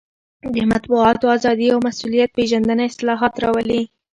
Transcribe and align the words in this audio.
د 0.53 0.55
مطبوعاتو 0.71 1.25
ازادي 1.37 1.67
او 1.73 1.79
مسوولیت 1.87 2.29
پېژندنه 2.37 2.81
اصلاحات 2.91 3.33
راولي. 3.43 3.81